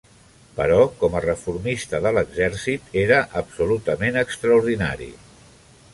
Però 0.53 0.77
com 1.01 1.17
a 1.17 1.21
reformista 1.25 1.99
de 2.07 2.13
l'exèrcit, 2.17 2.89
era 3.03 3.19
absolutament 3.43 4.19
extraordinari. 4.23 5.13